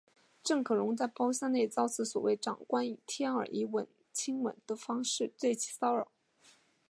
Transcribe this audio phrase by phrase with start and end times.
[0.43, 3.67] 郑可荣在包厢内遭此所谓长官以舔耳及
[4.11, 6.11] 亲吻之方式对其性骚扰。